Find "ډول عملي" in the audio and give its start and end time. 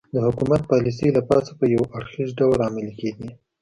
2.39-2.93